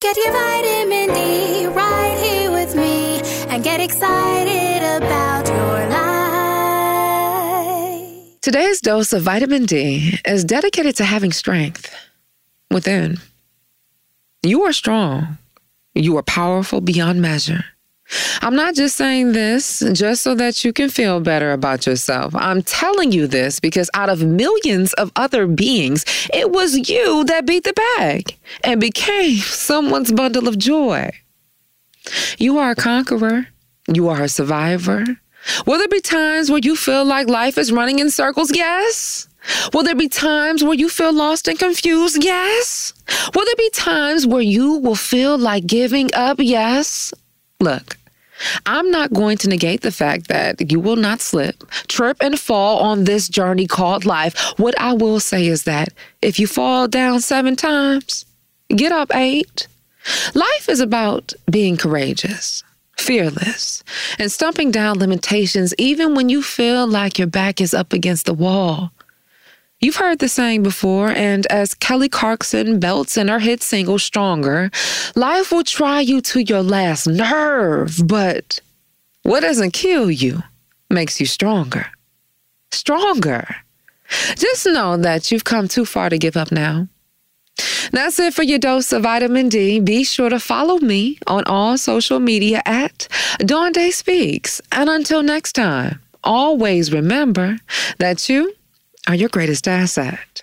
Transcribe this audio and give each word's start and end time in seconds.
Get 0.00 0.16
your 0.16 0.30
vitamin 0.32 1.12
D 1.12 1.66
right 1.66 2.16
here 2.22 2.52
with 2.52 2.76
me 2.76 3.20
and 3.48 3.64
get 3.64 3.80
excited 3.80 4.80
about 4.96 5.48
your 5.48 5.88
life. 8.22 8.40
Today's 8.40 8.80
dose 8.80 9.12
of 9.12 9.22
vitamin 9.22 9.64
D 9.64 10.20
is 10.24 10.44
dedicated 10.44 10.94
to 10.98 11.04
having 11.04 11.32
strength 11.32 11.92
within. 12.70 13.18
You 14.44 14.62
are 14.62 14.72
strong. 14.72 15.36
You 15.96 16.16
are 16.16 16.22
powerful 16.22 16.80
beyond 16.80 17.20
measure. 17.20 17.64
I'm 18.40 18.56
not 18.56 18.74
just 18.74 18.96
saying 18.96 19.32
this 19.32 19.82
just 19.92 20.22
so 20.22 20.34
that 20.34 20.64
you 20.64 20.72
can 20.72 20.88
feel 20.88 21.20
better 21.20 21.52
about 21.52 21.86
yourself. 21.86 22.34
I'm 22.34 22.62
telling 22.62 23.12
you 23.12 23.26
this 23.26 23.60
because 23.60 23.90
out 23.94 24.08
of 24.08 24.22
millions 24.22 24.92
of 24.94 25.12
other 25.16 25.46
beings, 25.46 26.04
it 26.32 26.50
was 26.50 26.88
you 26.88 27.24
that 27.24 27.46
beat 27.46 27.64
the 27.64 27.74
bag 27.74 28.36
and 28.64 28.80
became 28.80 29.36
someone's 29.38 30.12
bundle 30.12 30.48
of 30.48 30.58
joy. 30.58 31.10
You 32.38 32.58
are 32.58 32.70
a 32.70 32.76
conqueror. 32.76 33.48
You 33.92 34.08
are 34.08 34.22
a 34.22 34.28
survivor. 34.28 35.04
Will 35.66 35.78
there 35.78 35.88
be 35.88 36.00
times 36.00 36.50
where 36.50 36.60
you 36.62 36.76
feel 36.76 37.04
like 37.04 37.28
life 37.28 37.58
is 37.58 37.72
running 37.72 37.98
in 37.98 38.10
circles? 38.10 38.54
Yes. 38.54 39.28
Will 39.72 39.82
there 39.82 39.94
be 39.94 40.08
times 40.08 40.62
where 40.62 40.74
you 40.74 40.88
feel 40.88 41.12
lost 41.12 41.48
and 41.48 41.58
confused? 41.58 42.22
Yes. 42.22 42.92
Will 43.34 43.44
there 43.44 43.56
be 43.56 43.70
times 43.70 44.26
where 44.26 44.42
you 44.42 44.74
will 44.74 44.94
feel 44.94 45.38
like 45.38 45.66
giving 45.66 46.12
up? 46.14 46.38
Yes. 46.38 47.14
Look, 47.60 47.96
I'm 48.66 48.88
not 48.92 49.12
going 49.12 49.36
to 49.38 49.48
negate 49.48 49.80
the 49.80 49.90
fact 49.90 50.28
that 50.28 50.70
you 50.70 50.78
will 50.78 50.94
not 50.94 51.20
slip, 51.20 51.68
trip, 51.88 52.18
and 52.20 52.38
fall 52.38 52.78
on 52.78 53.02
this 53.02 53.28
journey 53.28 53.66
called 53.66 54.04
life. 54.04 54.38
What 54.58 54.78
I 54.80 54.92
will 54.92 55.18
say 55.18 55.48
is 55.48 55.64
that 55.64 55.88
if 56.22 56.38
you 56.38 56.46
fall 56.46 56.86
down 56.86 57.20
seven 57.20 57.56
times, 57.56 58.24
get 58.68 58.92
up 58.92 59.10
eight. 59.12 59.66
Life 60.34 60.68
is 60.68 60.78
about 60.78 61.32
being 61.50 61.76
courageous, 61.76 62.62
fearless, 62.96 63.82
and 64.20 64.30
stumping 64.30 64.70
down 64.70 65.00
limitations 65.00 65.74
even 65.78 66.14
when 66.14 66.28
you 66.28 66.44
feel 66.44 66.86
like 66.86 67.18
your 67.18 67.26
back 67.26 67.60
is 67.60 67.74
up 67.74 67.92
against 67.92 68.26
the 68.26 68.34
wall. 68.34 68.92
You've 69.80 69.96
heard 69.96 70.18
the 70.18 70.28
saying 70.28 70.64
before, 70.64 71.10
and 71.10 71.46
as 71.46 71.74
Kelly 71.74 72.08
Clarkson 72.08 72.80
belts 72.80 73.16
in 73.16 73.28
her 73.28 73.38
hit 73.38 73.62
single 73.62 74.00
Stronger, 74.00 74.72
life 75.14 75.52
will 75.52 75.62
try 75.62 76.00
you 76.00 76.20
to 76.22 76.40
your 76.40 76.64
last 76.64 77.06
nerve, 77.06 78.00
but 78.04 78.58
what 79.22 79.40
doesn't 79.40 79.72
kill 79.72 80.10
you 80.10 80.42
makes 80.90 81.20
you 81.20 81.26
stronger. 81.26 81.86
Stronger. 82.72 83.56
Just 84.34 84.66
know 84.66 84.96
that 84.96 85.30
you've 85.30 85.44
come 85.44 85.68
too 85.68 85.84
far 85.84 86.08
to 86.08 86.18
give 86.18 86.36
up 86.36 86.50
now. 86.50 86.88
That's 87.92 88.18
it 88.18 88.34
for 88.34 88.42
your 88.42 88.58
dose 88.58 88.92
of 88.92 89.04
vitamin 89.04 89.48
D. 89.48 89.78
Be 89.78 90.02
sure 90.02 90.28
to 90.28 90.40
follow 90.40 90.78
me 90.78 91.18
on 91.28 91.44
all 91.44 91.78
social 91.78 92.18
media 92.18 92.62
at 92.66 93.06
Dawn 93.38 93.70
Day 93.72 93.92
Speaks. 93.92 94.60
And 94.72 94.90
until 94.90 95.22
next 95.22 95.52
time, 95.52 96.00
always 96.24 96.92
remember 96.92 97.58
that 97.98 98.28
you 98.28 98.54
are 99.08 99.14
your 99.14 99.30
greatest 99.30 99.66
asset. 99.66 100.42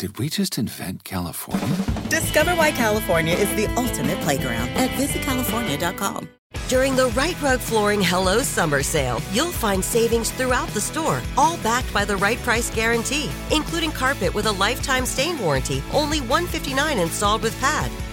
Did 0.00 0.18
we 0.18 0.30
just 0.30 0.56
invent 0.56 1.04
California? 1.04 1.76
Discover 2.08 2.52
why 2.52 2.70
California 2.70 3.34
is 3.34 3.54
the 3.54 3.66
ultimate 3.74 4.18
playground 4.22 4.70
at 4.70 4.88
visitcalifornia.com. 4.92 6.26
During 6.68 6.96
the 6.96 7.08
Rite 7.08 7.38
Rug 7.42 7.60
Flooring 7.60 8.00
Hello 8.00 8.40
Summer 8.40 8.82
Sale, 8.82 9.20
you'll 9.30 9.52
find 9.52 9.84
savings 9.84 10.30
throughout 10.30 10.68
the 10.68 10.80
store, 10.80 11.20
all 11.36 11.58
backed 11.58 11.92
by 11.92 12.06
the 12.06 12.16
right 12.16 12.38
price 12.38 12.74
guarantee, 12.74 13.28
including 13.52 13.92
carpet 13.92 14.32
with 14.32 14.46
a 14.46 14.52
lifetime 14.52 15.04
stain 15.04 15.38
warranty, 15.38 15.82
only 15.92 16.20
159 16.20 16.98
installed 16.98 17.42
with 17.42 17.60
pad. 17.60 17.92